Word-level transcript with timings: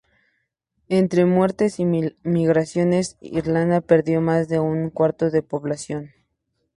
Entre 0.89 1.25
muertes 1.25 1.79
y 1.79 1.85
migraciones, 1.85 3.17
Irlanda 3.21 3.81
perdió 3.81 4.19
más 4.19 4.47
de 4.49 4.57
un 4.59 4.89
cuarto 4.89 5.29
de 5.29 5.41
su 5.41 5.45
población. 5.47 6.09